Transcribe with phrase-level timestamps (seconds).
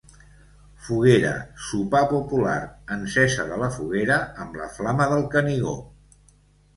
[0.85, 1.33] Foguera,
[1.65, 2.55] sopar popular,
[2.95, 5.75] encesa de la foguera amb la Flama del Canigó.